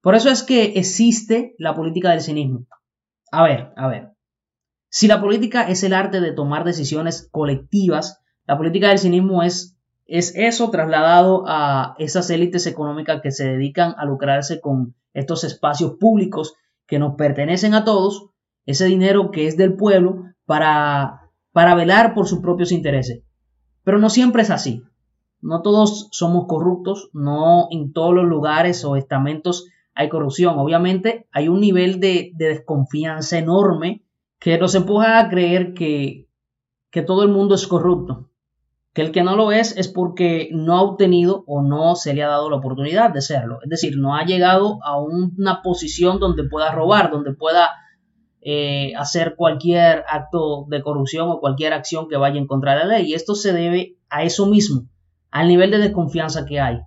Por 0.02 0.16
eso 0.16 0.30
es 0.30 0.44
que 0.44 0.80
existe 0.80 1.56
la 1.58 1.76
política 1.76 2.12
del 2.12 2.22
cinismo. 2.22 2.68
A 3.32 3.44
ver, 3.44 3.74
a 3.76 3.88
ver. 3.88 4.14
Si 4.90 5.08
la 5.08 5.20
política 5.20 5.68
es 5.68 5.84
el 5.84 5.94
arte 5.94 6.22
de 6.22 6.32
tomar 6.32 6.64
decisiones 6.64 7.28
colectivas 7.32 8.24
La 8.46 8.58
política 8.58 8.88
del 8.88 9.00
cinismo 9.00 9.44
es, 9.44 9.77
es 10.08 10.34
eso 10.36 10.70
trasladado 10.72 11.44
a 11.48 11.96
esas 12.00 12.30
élites 12.30 12.66
económicas 12.66 13.22
que 13.22 13.32
se 13.32 13.46
dedican 13.48 13.94
a 13.98 14.06
lucrarse 14.06 14.62
con 14.62 14.96
estos 15.14 15.44
espacios 15.44 15.96
públicos 16.00 16.56
que 16.86 17.00
nos 17.00 17.16
pertenecen 17.16 17.74
a 17.74 17.84
todos, 17.84 18.30
ese 18.66 18.86
dinero 18.86 19.32
que 19.32 19.48
es 19.48 19.58
del 19.58 19.76
pueblo, 19.76 20.24
para, 20.46 21.30
para 21.52 21.76
velar 21.76 22.14
por 22.14 22.28
sus 22.28 22.40
propios 22.40 22.72
intereses. 22.72 23.22
Pero 23.84 24.00
no 24.00 24.10
siempre 24.10 24.42
es 24.42 24.50
así. 24.50 24.84
No 25.42 25.62
todos 25.62 26.08
somos 26.12 26.46
corruptos, 26.48 27.10
no 27.14 27.68
en 27.70 27.92
todos 27.94 28.14
los 28.14 28.26
lugares 28.26 28.84
o 28.86 28.96
estamentos 28.96 29.68
hay 29.94 30.10
corrupción. 30.10 30.58
Obviamente 30.58 31.28
hay 31.32 31.48
un 31.50 31.60
nivel 31.60 32.00
de, 32.00 32.32
desconfianza 32.36 33.38
enorme 33.38 34.04
que 34.40 34.58
nos 34.58 34.76
empuja 34.76 35.20
a 35.20 35.30
creer 35.30 35.74
que, 35.74 36.28
que 36.92 37.02
todo 37.02 37.24
el 37.24 37.30
mundo 37.30 37.56
es 37.56 37.68
corrupto. 37.68 38.30
Que 38.98 39.04
el 39.04 39.12
que 39.12 39.22
no 39.22 39.36
lo 39.36 39.52
es 39.52 39.78
es 39.78 39.90
porque 39.90 40.50
no 40.52 40.76
ha 40.76 40.82
obtenido 40.82 41.44
o 41.46 41.62
no 41.62 41.94
se 41.94 42.16
le 42.16 42.24
ha 42.24 42.30
dado 42.30 42.50
la 42.50 42.56
oportunidad 42.56 43.14
de 43.14 43.22
serlo. 43.22 43.60
Es 43.62 43.70
decir, 43.70 43.96
no 43.96 44.16
ha 44.16 44.26
llegado 44.26 44.80
a 44.84 45.00
una 45.00 45.62
posición 45.62 46.20
donde 46.20 46.46
pueda 46.46 46.72
robar, 46.72 47.12
donde 47.12 47.36
pueda 47.36 47.70
eh, 48.42 48.96
hacer 48.98 49.36
cualquier 49.36 50.04
acto 50.10 50.66
de 50.68 50.82
corrupción 50.82 51.30
o 51.30 51.40
cualquier 51.40 51.74
acción 51.74 52.08
que 52.08 52.18
vaya 52.18 52.40
en 52.40 52.48
contra 52.48 52.74
de 52.74 52.80
la 52.80 52.98
ley. 52.98 53.12
Y 53.12 53.14
esto 53.14 53.36
se 53.36 53.54
debe 53.54 54.00
a 54.10 54.24
eso 54.24 54.48
mismo, 54.48 54.90
al 55.30 55.48
nivel 55.48 55.70
de 55.70 55.78
desconfianza 55.78 56.48
que 56.48 56.60
hay. 56.60 56.80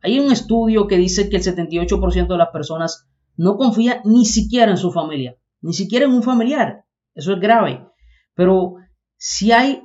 Hay 0.00 0.20
un 0.20 0.32
estudio 0.32 0.86
que 0.86 0.96
dice 0.96 1.28
que 1.28 1.36
el 1.36 1.42
78% 1.42 2.28
de 2.28 2.38
las 2.38 2.48
personas 2.48 3.10
no 3.36 3.58
confía 3.58 4.00
ni 4.06 4.24
siquiera 4.24 4.70
en 4.70 4.78
su 4.78 4.90
familia, 4.90 5.36
ni 5.60 5.74
siquiera 5.74 6.06
en 6.06 6.12
un 6.12 6.22
familiar. 6.22 6.86
Eso 7.14 7.34
es 7.34 7.40
grave. 7.40 7.86
Pero 8.32 8.76
si 9.18 9.52
hay, 9.52 9.82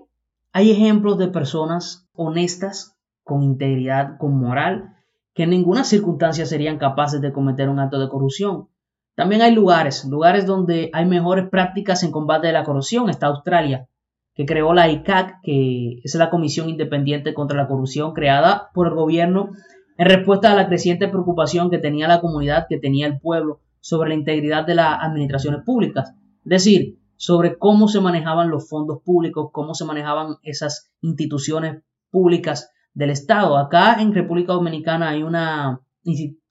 hay 0.53 0.71
ejemplos 0.71 1.17
de 1.17 1.27
personas 1.27 2.07
honestas, 2.13 2.95
con 3.23 3.41
integridad, 3.41 4.17
con 4.19 4.37
moral, 4.37 4.95
que 5.33 5.43
en 5.43 5.49
ninguna 5.49 5.83
circunstancia 5.83 6.45
serían 6.45 6.77
capaces 6.77 7.21
de 7.21 7.33
cometer 7.33 7.69
un 7.69 7.79
acto 7.79 7.99
de 7.99 8.07
corrupción. 8.07 8.69
También 9.15 9.41
hay 9.41 9.53
lugares, 9.53 10.05
lugares 10.05 10.45
donde 10.45 10.91
hay 10.93 11.05
mejores 11.05 11.49
prácticas 11.49 12.03
en 12.03 12.11
combate 12.11 12.47
de 12.47 12.53
la 12.53 12.63
corrupción. 12.63 13.09
Está 13.09 13.27
Australia, 13.27 13.87
que 14.35 14.45
creó 14.45 14.73
la 14.73 14.89
ICAC, 14.89 15.41
que 15.41 15.99
es 16.03 16.15
la 16.15 16.29
Comisión 16.29 16.69
Independiente 16.69 17.33
contra 17.33 17.57
la 17.57 17.67
Corrupción, 17.67 18.13
creada 18.13 18.69
por 18.73 18.87
el 18.87 18.93
gobierno 18.93 19.49
en 19.97 20.07
respuesta 20.07 20.51
a 20.51 20.55
la 20.55 20.67
creciente 20.67 21.07
preocupación 21.07 21.69
que 21.69 21.77
tenía 21.79 22.07
la 22.07 22.21
comunidad, 22.21 22.67
que 22.69 22.79
tenía 22.79 23.07
el 23.07 23.19
pueblo, 23.19 23.61
sobre 23.79 24.09
la 24.09 24.15
integridad 24.15 24.65
de 24.65 24.75
las 24.75 24.97
administraciones 25.01 25.61
públicas. 25.63 26.13
Es 26.45 26.49
decir, 26.49 26.99
sobre 27.15 27.57
cómo 27.57 27.87
se 27.87 28.01
manejaban 28.01 28.49
los 28.49 28.67
fondos 28.67 29.01
públicos, 29.03 29.49
cómo 29.51 29.73
se 29.73 29.85
manejaban 29.85 30.37
esas 30.43 30.91
instituciones 31.01 31.83
públicas 32.11 32.71
del 32.93 33.09
Estado. 33.09 33.57
Acá 33.57 34.01
en 34.01 34.13
República 34.13 34.53
Dominicana 34.53 35.09
hay 35.09 35.23
una, 35.23 35.81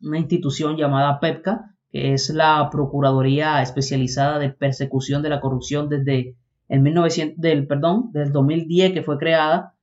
una 0.00 0.18
institución 0.18 0.76
llamada 0.76 1.20
PEPCA, 1.20 1.74
que 1.90 2.14
es 2.14 2.30
la 2.30 2.68
Procuraduría 2.70 3.62
Especializada 3.62 4.38
de 4.38 4.50
Persecución 4.50 5.22
de 5.22 5.28
la 5.28 5.40
Corrupción 5.40 5.88
desde 5.88 6.36
el 6.68 6.80
1900, 6.80 7.38
del, 7.38 7.66
perdón, 7.66 8.10
del 8.12 8.32
2010 8.32 8.92
que 8.92 9.02
fue 9.02 9.18
creada, 9.18 9.74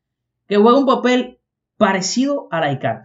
que 0.48 0.58
juega 0.58 0.80
un 0.80 0.88
papel 0.88 1.38
parecido 1.78 2.48
a 2.52 2.60
la 2.60 2.72
ICAC. 2.72 3.04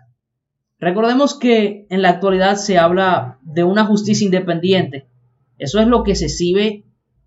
Recordemos 0.81 1.38
que 1.38 1.87
en 1.90 2.02
la 2.02 2.11
actualidad 2.11 2.57
se 2.57 2.78
habla 2.78 3.38
de 3.43 3.62
una 3.62 3.85
justicia 3.85 4.25
independiente. 4.25 5.07
Eso 5.59 5.81
es 5.81 5.87
lo 5.87 6.02
que 6.02 6.14
se 6.14 6.26
exhibe 6.26 6.85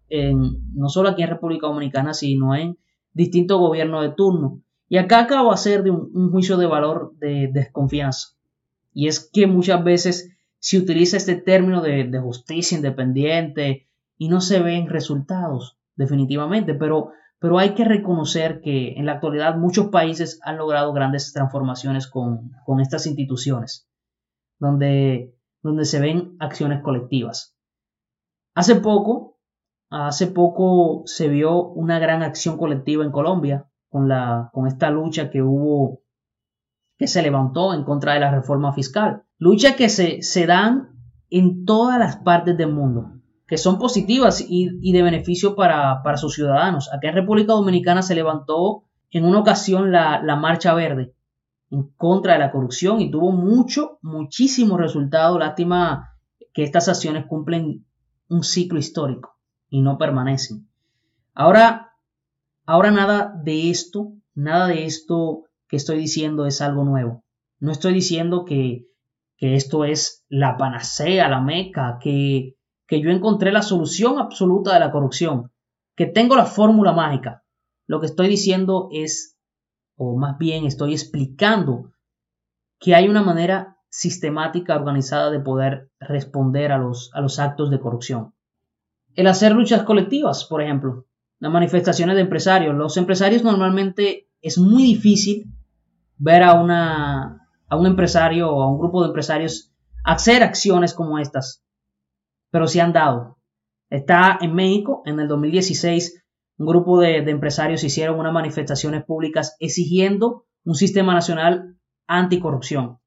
no 0.09 0.89
solo 0.89 1.09
aquí 1.09 1.23
en 1.23 1.29
República 1.29 1.67
Dominicana, 1.67 2.13
sino 2.13 2.55
en 2.55 2.77
distintos 3.13 3.59
gobiernos 3.59 4.03
de 4.03 4.11
turno. 4.11 4.61
Y 4.89 4.97
acá 4.97 5.19
acaba 5.19 5.51
de 5.51 5.57
ser 5.57 5.83
de 5.83 5.91
un, 5.91 6.31
juicio 6.31 6.57
de 6.57 6.65
valor 6.65 7.13
de 7.17 7.49
desconfianza. 7.51 8.29
Y 8.93 9.07
es 9.07 9.29
que 9.31 9.47
muchas 9.47 9.83
veces 9.83 10.37
se 10.59 10.77
utiliza 10.77 11.17
este 11.17 11.35
término 11.35 11.81
de, 11.81 12.19
justicia 12.19 12.77
independiente 12.77 13.87
y 14.17 14.29
no 14.29 14.41
se 14.41 14.59
ven 14.59 14.87
resultados, 14.87 15.77
definitivamente, 15.95 16.73
pero, 16.73 17.11
pero 17.39 17.59
hay 17.59 17.73
que 17.75 17.85
reconocer 17.85 18.61
que 18.61 18.93
en 18.93 19.05
la 19.05 19.13
actualidad 19.13 19.57
muchos 19.57 19.87
países 19.87 20.39
han 20.43 20.57
logrado 20.57 20.93
grandes 20.93 21.33
transformaciones 21.33 22.07
con, 22.07 22.51
estas 22.81 23.05
instituciones, 23.07 23.87
donde, 24.57 25.35
donde 25.61 25.85
se 25.85 25.99
ven 25.99 26.35
acciones 26.39 26.81
colectivas. 26.81 27.55
Hace 28.55 28.75
poco, 28.75 29.36
hace 29.89 30.27
poco 30.27 31.03
se 31.05 31.27
vio 31.27 31.63
una 31.63 31.99
gran 31.99 32.23
acción 32.23 32.57
colectiva 32.57 33.03
en 33.03 33.11
Colombia 33.11 33.67
con, 33.89 34.07
la, 34.07 34.49
con 34.53 34.67
esta 34.67 34.89
lucha 34.89 35.29
que 35.29 35.41
hubo, 35.41 36.01
que 36.97 37.07
se 37.07 37.21
levantó 37.21 37.73
en 37.73 37.83
contra 37.83 38.13
de 38.13 38.19
la 38.19 38.31
reforma 38.31 38.73
fiscal 38.73 39.23
Luchas 39.39 39.75
que 39.75 39.89
se, 39.89 40.23
se 40.23 40.47
dan 40.47 40.89
en 41.29 41.65
todas 41.65 41.99
las 41.99 42.17
partes 42.17 42.57
del 42.57 42.73
mundo, 42.73 43.11
que 43.45 43.57
son 43.57 43.77
positivas 43.77 44.43
y, 44.47 44.91
de 44.91 45.01
beneficio 45.03 45.55
para, 45.55 46.01
sus 46.17 46.33
ciudadanos. 46.33 46.91
Acá 46.91 47.09
en 47.09 47.15
República 47.15 47.53
Dominicana 47.53 48.01
se 48.01 48.15
levantó 48.15 48.85
en 49.11 49.25
una 49.25 49.39
ocasión 49.39 49.91
la, 49.91 50.21
la 50.23 50.35
Marcha 50.35 50.73
Verde 50.73 51.13
en 51.69 51.83
contra 51.97 52.33
de 52.33 52.39
la 52.39 52.51
corrupción 52.51 52.99
y 52.99 53.11
tuvo 53.11 53.31
mucho, 53.31 53.99
muchísimo 54.01 54.75
resultado. 54.75 55.37
Lástima 55.37 56.15
que 56.51 56.63
estas 56.63 56.89
acciones 56.89 57.25
cumplen 57.27 57.85
un 58.29 58.43
ciclo 58.43 58.79
histórico 58.79 59.36
y 59.69 59.81
no 59.81 59.97
permanecen. 59.97 60.67
Ahora, 61.33 61.93
ahora 62.65 62.91
nada 62.91 63.33
de 63.43 63.69
esto, 63.69 64.13
nada 64.33 64.67
de 64.67 64.85
esto 64.85 65.43
que 65.67 65.77
estoy 65.77 65.97
diciendo 65.97 66.45
es 66.45 66.61
algo 66.61 66.83
nuevo. 66.83 67.23
No 67.59 67.71
estoy 67.71 67.93
diciendo 67.93 68.45
que 68.45 68.87
que 69.37 69.55
esto 69.55 69.85
es 69.85 70.25
la 70.29 70.57
panacea, 70.57 71.29
la 71.29 71.39
meca, 71.39 71.99
que, 72.01 72.55
que 72.87 73.01
yo 73.01 73.11
encontré 73.11 73.51
la 73.51 73.61
solución 73.61 74.19
absoluta 74.19 74.73
de 74.73 74.79
la 74.79 74.91
corrupción, 74.91 75.51
que 75.95 76.07
tengo 76.07 76.35
la 76.35 76.45
fórmula 76.45 76.91
mágica. 76.91 77.43
Lo 77.85 77.99
que 77.99 78.07
estoy 78.07 78.27
diciendo 78.27 78.89
es, 78.91 79.37
o 79.95 80.17
más 80.17 80.37
bien 80.37 80.65
estoy 80.65 80.93
explicando, 80.93 81.93
que 82.79 82.95
hay 82.95 83.07
una 83.07 83.21
manera 83.21 83.77
sistemática, 83.89 84.75
organizada 84.75 85.29
de 85.29 85.39
poder 85.39 85.91
responder 85.99 86.71
a 86.71 86.77
los, 86.77 87.11
a 87.13 87.21
los 87.21 87.39
actos 87.39 87.69
de 87.69 87.79
corrupción. 87.79 88.33
El 89.17 89.25
hacer 89.25 89.53
luchas 89.53 89.81
colectivas, 89.81 90.45
por 90.45 90.61
ejemplo, 90.61 91.07
las 91.39 91.51
manifestaciones 91.51 92.15
de 92.15 92.21
empresarios. 92.21 92.75
Los 92.75 92.97
empresarios 92.97 93.43
normalmente 93.43 94.29
es 94.43 94.59
muy 94.59 94.83
difícil 94.83 95.45
ver 96.17 96.43
a 96.43 96.53
una, 96.53 97.49
a 97.67 97.75
un 97.75 97.87
empresario 97.87 98.51
o 98.51 98.61
a 98.61 98.71
un 98.71 98.77
grupo 98.77 99.01
de 99.01 99.07
empresarios 99.07 99.73
hacer 100.05 100.43
acciones 100.43 100.93
como 100.93 101.17
estas, 101.17 101.65
pero 102.51 102.67
se 102.67 102.79
han 102.79 102.93
dado. 102.93 103.39
Está 103.89 104.37
en 104.39 104.53
México, 104.53 105.01
en 105.07 105.19
el 105.19 105.27
2016, 105.27 106.23
un 106.59 106.67
grupo 106.67 106.99
de, 106.99 107.17
empresarios 107.17 107.83
hicieron 107.83 108.19
unas 108.19 108.33
manifestaciones 108.33 109.03
públicas 109.03 109.55
exigiendo 109.59 110.45
un 110.63 110.75
sistema 110.75 111.15
nacional 111.15 111.75
anticorrupción, 112.05 112.99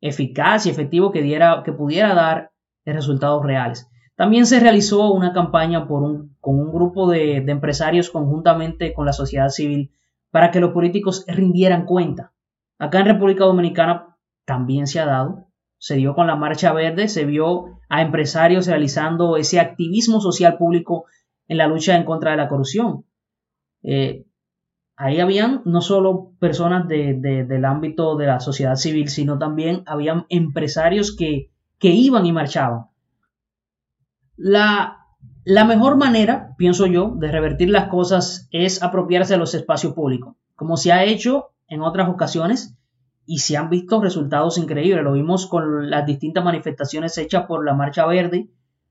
eficaz 0.00 0.64
y 0.64 0.70
efectivo 0.70 1.12
que, 1.12 1.20
diera, 1.20 1.62
que 1.62 1.72
pudiera 1.72 2.14
dar 2.14 2.52
resultados 2.86 3.44
reales. 3.44 3.86
También 4.18 4.46
se 4.46 4.58
realizó 4.58 5.12
una 5.12 5.32
campaña 5.32 5.86
con 5.86 6.34
un 6.42 6.72
grupo 6.72 7.08
de 7.08 7.36
empresarios 7.36 8.10
conjuntamente 8.10 8.92
con 8.92 9.06
la 9.06 9.12
sociedad 9.12 9.48
civil 9.48 9.92
para 10.32 10.50
que 10.50 10.58
los 10.58 10.72
políticos 10.72 11.24
rindieran 11.28 11.84
cuenta. 11.84 12.32
Acá 12.80 12.98
en 12.98 13.06
República 13.06 13.44
Dominicana 13.44 14.16
también 14.44 14.88
se 14.88 14.98
ha 14.98 15.06
dado. 15.06 15.46
Se 15.76 15.94
dio 15.94 16.16
con 16.16 16.26
la 16.26 16.34
Marcha 16.34 16.72
Verde, 16.72 17.06
se 17.06 17.26
vio 17.26 17.78
a 17.88 18.02
empresarios 18.02 18.66
realizando 18.66 19.36
ese 19.36 19.60
activismo 19.60 20.20
social 20.20 20.58
público 20.58 21.04
en 21.46 21.58
la 21.58 21.68
lucha 21.68 21.94
en 21.94 22.02
contra 22.02 22.32
de 22.32 22.38
la 22.38 22.48
corrupción. 22.48 23.04
Eh, 23.84 24.26
ahí 24.96 25.20
habían 25.20 25.62
no 25.64 25.80
solo 25.80 26.32
personas 26.40 26.88
del 26.88 27.64
ámbito 27.64 28.16
de 28.16 28.26
la 28.26 28.40
sociedad 28.40 28.74
civil, 28.74 29.10
sino 29.10 29.38
también 29.38 29.84
habían 29.86 30.26
empresarios 30.28 31.14
que 31.14 31.52
iban 31.80 32.26
y 32.26 32.32
marchaban. 32.32 32.88
La, 34.38 34.98
la 35.44 35.64
mejor 35.64 35.96
manera, 35.96 36.54
pienso 36.56 36.86
yo, 36.86 37.12
de 37.16 37.30
revertir 37.32 37.70
las 37.70 37.88
cosas 37.88 38.48
es 38.52 38.82
apropiarse 38.82 39.34
de 39.34 39.38
los 39.40 39.54
espacios 39.54 39.94
públicos, 39.94 40.36
como 40.54 40.76
se 40.76 40.92
ha 40.92 41.04
hecho 41.04 41.50
en 41.66 41.82
otras 41.82 42.08
ocasiones 42.08 42.78
y 43.26 43.40
se 43.40 43.56
han 43.56 43.68
visto 43.68 44.00
resultados 44.00 44.56
increíbles. 44.56 45.02
Lo 45.02 45.12
vimos 45.12 45.46
con 45.46 45.90
las 45.90 46.06
distintas 46.06 46.44
manifestaciones 46.44 47.18
hechas 47.18 47.46
por 47.46 47.66
la 47.66 47.74
Marcha 47.74 48.06
Verde, 48.06 48.48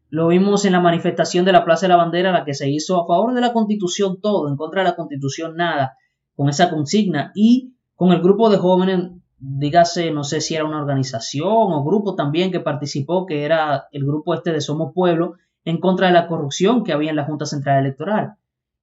lo 0.10 0.28
vimos 0.28 0.66
en 0.66 0.74
la 0.74 0.80
manifestación 0.80 1.46
de 1.46 1.54
la 1.54 1.66
Plaza 1.66 1.86
de 1.86 1.90
la 1.90 1.98
Bandera, 1.98 2.32
la 2.32 2.46
que 2.46 2.54
se 2.54 2.70
hizo 2.70 3.02
a 3.02 3.08
favor 3.08 3.34
de 3.34 3.42
la 3.42 3.54
Constitución 3.54 4.20
todo, 4.22 4.50
en 4.50 4.58
contra 4.58 4.82
de 4.84 4.90
la 4.90 4.96
Constitución 4.96 5.56
nada, 5.56 5.96
con 6.36 6.50
esa 6.50 6.70
consigna 6.70 7.32
y 7.36 7.74
con 7.96 8.12
el 8.12 8.22
grupo 8.22 8.50
de 8.50 8.58
jóvenes, 8.58 9.12
dígase, 9.40 10.12
no 10.12 10.24
sé 10.24 10.42
si 10.42 10.56
era 10.56 10.66
una 10.66 10.82
organización 10.82 11.48
o 11.48 11.84
grupo 11.84 12.16
también 12.16 12.52
que 12.52 12.60
participó, 12.60 13.26
que 13.26 13.46
era 13.46 13.88
el 13.92 14.06
grupo 14.06 14.34
este 14.34 14.52
de 14.52 14.62
Somos 14.62 14.94
Pueblo, 14.94 15.36
en 15.64 15.80
contra 15.80 16.08
de 16.08 16.14
la 16.14 16.28
corrupción 16.28 16.84
que 16.84 16.94
había 16.94 17.10
en 17.10 17.16
la 17.16 17.26
Junta 17.26 17.46
Central 17.46 17.80
Electoral 17.80 18.36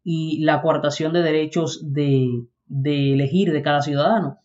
y 0.02 0.44
la 0.44 0.60
coartación 0.60 1.12
de 1.12 1.22
derechos 1.22 1.92
de, 1.92 2.28
de 2.66 3.14
elegir 3.14 3.52
de 3.52 3.62
cada 3.62 3.80
ciudadano. 3.80 4.38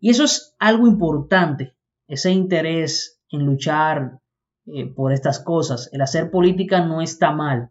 Y 0.00 0.10
eso 0.10 0.24
es 0.24 0.54
algo 0.58 0.86
importante, 0.86 1.76
ese 2.08 2.32
interés 2.32 3.22
en 3.30 3.46
luchar 3.46 4.18
eh, 4.66 4.86
por 4.86 5.12
estas 5.12 5.40
cosas. 5.40 5.88
El 5.92 6.02
hacer 6.02 6.30
política 6.30 6.84
no 6.84 7.00
está 7.00 7.30
mal. 7.30 7.70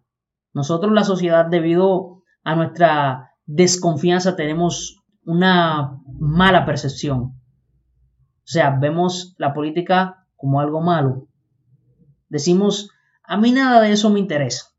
Nosotros, 0.53 0.93
la 0.93 1.03
sociedad, 1.03 1.45
debido 1.45 2.23
a 2.43 2.55
nuestra 2.55 3.31
desconfianza, 3.45 4.35
tenemos 4.35 5.03
una 5.25 5.99
mala 6.19 6.65
percepción. 6.65 7.33
O 8.43 8.47
sea, 8.47 8.77
vemos 8.79 9.35
la 9.37 9.53
política 9.53 10.25
como 10.35 10.59
algo 10.59 10.81
malo. 10.81 11.27
Decimos, 12.29 12.89
a 13.23 13.37
mí 13.37 13.51
nada 13.51 13.81
de 13.81 13.91
eso 13.91 14.09
me 14.09 14.19
interesa. 14.19 14.73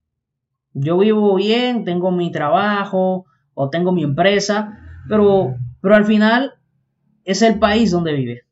Yo 0.73 0.99
vivo 0.99 1.35
bien, 1.37 1.85
tengo 1.85 2.11
mi 2.11 2.30
trabajo 2.30 3.26
o 3.54 3.71
tengo 3.71 3.92
mi 3.92 4.02
empresa, 4.02 4.78
pero, 5.09 5.54
pero 5.80 5.94
al 5.94 6.04
final 6.04 6.54
es 7.25 7.42
el 7.42 7.59
país 7.59 7.90
donde 7.90 8.12
vive. 8.12 8.42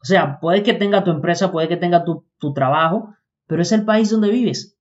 O 0.00 0.04
sea, 0.04 0.40
puede 0.40 0.62
que 0.62 0.74
tenga 0.74 1.04
tu 1.04 1.10
empresa, 1.10 1.52
puede 1.52 1.68
que 1.68 1.76
tenga 1.76 2.04
tu, 2.04 2.24
tu 2.38 2.52
trabajo, 2.52 3.14
pero 3.46 3.62
es 3.62 3.72
el 3.72 3.84
país 3.84 4.10
donde 4.10 4.30
vives. 4.30 4.76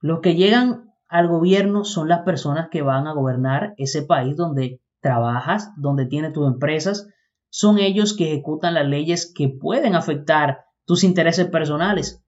Los 0.00 0.20
que 0.20 0.34
llegan 0.34 0.92
al 1.08 1.28
gobierno 1.28 1.84
son 1.84 2.08
las 2.08 2.20
personas 2.20 2.68
que 2.70 2.82
van 2.82 3.06
a 3.06 3.12
gobernar 3.12 3.74
ese 3.76 4.02
país 4.02 4.36
donde 4.36 4.80
trabajas, 5.00 5.72
donde 5.76 6.06
tienes 6.06 6.32
tus 6.32 6.46
empresas. 6.46 7.08
Son 7.50 7.78
ellos 7.78 8.16
que 8.16 8.32
ejecutan 8.32 8.74
las 8.74 8.86
leyes 8.86 9.32
que 9.34 9.48
pueden 9.48 9.94
afectar 9.94 10.64
tus 10.84 11.04
intereses 11.04 11.46
personales. 11.46 12.22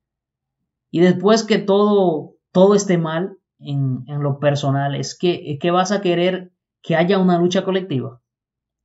Y 0.91 1.01
después 1.01 1.45
que 1.45 1.59
todo, 1.59 2.37
todo 2.53 2.75
esté 2.75 2.99
mal 2.99 3.37
en, 3.59 4.05
lo 4.07 4.39
personal, 4.39 4.95
es 4.95 5.17
que, 5.17 5.53
es 5.53 5.59
que 5.59 5.71
vas 5.71 5.93
a 5.93 6.01
querer 6.01 6.53
que 6.83 6.97
haya 6.97 7.19
una 7.19 7.39
lucha 7.39 7.65
colectiva. 7.65 8.21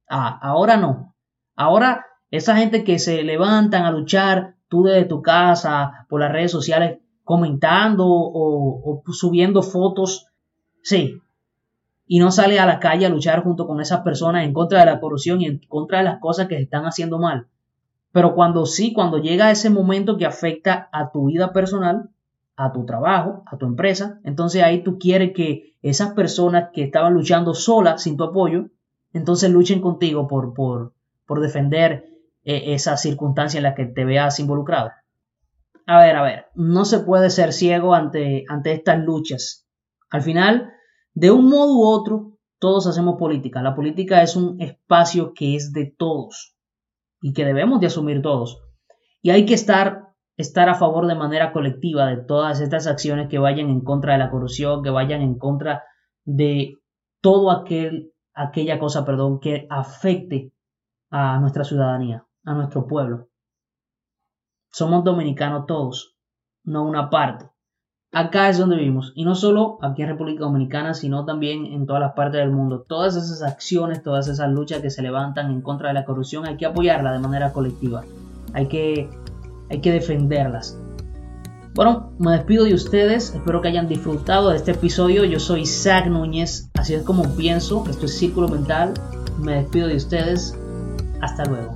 Ah, 0.09 0.37
ahora 0.41 0.77
no. 0.77 1.15
Ahora 1.55 2.05
esa 2.33 2.57
gente 2.57 2.83
que 2.83 2.97
se 2.97 3.21
levantan 3.21 3.83
a 3.85 3.91
luchar, 3.91 4.55
tú 4.67 4.83
desde 4.83 5.05
tu 5.05 5.21
casa, 5.21 6.07
por 6.09 6.19
las 6.19 6.31
redes 6.31 6.51
sociales, 6.51 6.97
comentando 7.23 8.05
o, 8.07 9.03
subiendo 9.11 9.61
fotos, 9.61 10.25
sí, 10.81 11.21
y 12.05 12.19
no 12.19 12.31
sale 12.31 12.59
a 12.59 12.65
la 12.65 12.79
calle 12.79 13.05
a 13.05 13.09
luchar 13.09 13.43
junto 13.43 13.65
con 13.65 13.79
esas 13.79 14.01
personas 14.01 14.45
en 14.45 14.53
contra 14.53 14.79
de 14.79 14.85
la 14.85 14.99
corrupción 14.99 15.41
y 15.41 15.45
en 15.45 15.59
contra 15.67 15.99
de 15.99 16.05
las 16.05 16.19
cosas 16.19 16.47
que 16.47 16.55
se 16.55 16.63
están 16.63 16.85
haciendo 16.85 17.19
mal. 17.19 17.47
Pero 18.11 18.35
cuando 18.35 18.65
sí, 18.65 18.93
cuando 18.93 19.17
llega 19.17 19.51
ese 19.51 19.69
momento 19.69 20.17
que 20.17 20.25
afecta 20.25 20.89
a 20.91 21.11
tu 21.11 21.27
vida 21.27 21.51
personal, 21.51 22.09
a 22.55 22.71
tu 22.71 22.85
trabajo, 22.85 23.43
a 23.47 23.57
tu 23.57 23.65
empresa, 23.65 24.19
entonces 24.23 24.63
ahí 24.63 24.83
tú 24.83 24.99
quieres 24.99 25.33
que 25.33 25.75
esas 25.81 26.13
personas 26.13 26.69
que 26.73 26.83
estaban 26.83 27.13
luchando 27.13 27.53
solas, 27.53 28.03
sin 28.03 28.15
tu 28.15 28.25
apoyo, 28.25 28.67
entonces 29.13 29.49
luchen 29.49 29.81
contigo 29.81 30.27
por, 30.27 30.53
por, 30.53 30.93
por 31.25 31.39
defender 31.39 32.05
eh, 32.43 32.73
esa 32.73 32.97
circunstancia 32.97 33.57
en 33.57 33.63
la 33.63 33.73
que 33.73 33.85
te 33.85 34.05
veas 34.05 34.39
involucrado. 34.39 34.91
A 35.85 36.01
ver, 36.01 36.15
a 36.15 36.21
ver, 36.21 36.45
no 36.55 36.85
se 36.85 36.99
puede 36.99 37.29
ser 37.29 37.51
ciego 37.51 37.93
ante, 37.95 38.45
ante 38.47 38.73
estas 38.73 38.99
luchas. 38.99 39.67
Al 40.09 40.21
final, 40.21 40.71
de 41.13 41.31
un 41.31 41.49
modo 41.49 41.73
u 41.73 41.85
otro, 41.85 42.33
todos 42.59 42.87
hacemos 42.87 43.17
política. 43.17 43.61
La 43.61 43.75
política 43.75 44.21
es 44.21 44.35
un 44.35 44.59
espacio 44.61 45.33
que 45.33 45.55
es 45.55 45.73
de 45.73 45.93
todos 45.97 46.55
y 47.21 47.33
que 47.33 47.45
debemos 47.45 47.79
de 47.79 47.87
asumir 47.87 48.21
todos. 48.21 48.61
Y 49.21 49.29
hay 49.29 49.45
que 49.45 49.53
estar, 49.53 50.13
estar 50.37 50.69
a 50.69 50.75
favor 50.75 51.07
de 51.07 51.15
manera 51.15 51.53
colectiva 51.53 52.07
de 52.07 52.17
todas 52.17 52.61
estas 52.61 52.87
acciones 52.87 53.29
que 53.29 53.39
vayan 53.39 53.69
en 53.69 53.81
contra 53.81 54.13
de 54.13 54.19
la 54.19 54.31
corrupción, 54.31 54.83
que 54.83 54.89
vayan 54.89 55.21
en 55.21 55.37
contra 55.37 55.83
de 56.25 56.77
todo 57.21 57.51
aquel, 57.51 58.13
aquella 58.33 58.79
cosa, 58.79 59.05
perdón, 59.05 59.39
que 59.39 59.67
afecte 59.69 60.51
a 61.09 61.39
nuestra 61.39 61.63
ciudadanía, 61.63 62.25
a 62.43 62.53
nuestro 62.53 62.87
pueblo. 62.87 63.29
Somos 64.71 65.03
dominicanos 65.03 65.67
todos, 65.67 66.17
no 66.63 66.83
una 66.83 67.09
parte. 67.09 67.52
Acá 68.15 68.47
es 68.47 68.59
donde 68.59 68.75
vivimos. 68.75 69.11
Y 69.15 69.25
no 69.25 69.33
solo 69.33 69.79
aquí 69.81 70.03
en 70.03 70.09
República 70.09 70.43
Dominicana, 70.43 70.93
sino 70.93 71.25
también 71.25 71.65
en 71.65 71.87
todas 71.87 71.99
las 71.99 72.13
partes 72.13 72.41
del 72.41 72.51
mundo. 72.51 72.85
Todas 72.87 73.15
esas 73.15 73.41
acciones, 73.41 74.03
todas 74.03 74.27
esas 74.27 74.51
luchas 74.51 74.81
que 74.81 74.91
se 74.91 75.01
levantan 75.01 75.49
en 75.49 75.61
contra 75.61 75.87
de 75.87 75.95
la 75.95 76.05
corrupción, 76.05 76.45
hay 76.45 76.55
que 76.55 76.67
apoyarla 76.67 77.11
de 77.11 77.17
manera 77.17 77.51
colectiva. 77.51 78.03
Hay 78.53 78.67
que, 78.67 79.09
hay 79.71 79.81
que 79.81 79.91
defenderlas. 79.91 80.79
Bueno, 81.73 82.11
me 82.19 82.33
despido 82.33 82.65
de 82.65 82.75
ustedes. 82.75 83.33
Espero 83.33 83.61
que 83.61 83.69
hayan 83.69 83.87
disfrutado 83.87 84.51
de 84.51 84.57
este 84.57 84.73
episodio. 84.73 85.25
Yo 85.25 85.39
soy 85.39 85.65
Zach 85.65 86.05
Núñez. 86.05 86.69
Así 86.75 86.93
es 86.93 87.01
como 87.01 87.35
pienso. 87.35 87.83
Esto 87.89 88.05
es 88.05 88.15
Círculo 88.15 88.47
Mental. 88.47 88.93
Me 89.39 89.55
despido 89.55 89.87
de 89.87 89.95
ustedes. 89.95 90.55
Hasta 91.19 91.45
luego. 91.45 91.73